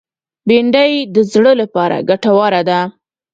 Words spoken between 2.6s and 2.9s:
ده